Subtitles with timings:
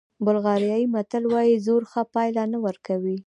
[0.25, 3.17] بلغاریایي متل وایي زور ښه پایله نه ورکوي.